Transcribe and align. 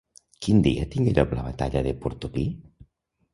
Quin 0.45 0.63
dia 0.67 0.87
tingué 0.95 1.13
lloc 1.17 1.35
la 1.39 1.43
batalla 1.49 1.85
de 1.89 1.93
Portopí? 2.07 2.47